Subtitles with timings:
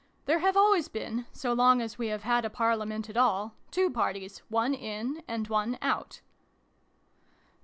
[0.25, 3.91] "There have always been, so long as we have had a Parliament at all, two
[3.91, 6.21] Parties, one' in', and one 'out'."